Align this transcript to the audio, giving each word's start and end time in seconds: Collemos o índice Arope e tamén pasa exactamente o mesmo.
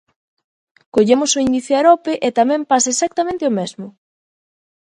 Collemos 0.95 1.31
o 1.37 1.43
índice 1.47 1.71
Arope 1.75 2.13
e 2.27 2.29
tamén 2.39 2.61
pasa 2.71 2.87
exactamente 2.95 3.43
o 3.49 3.55
mesmo. 3.59 3.87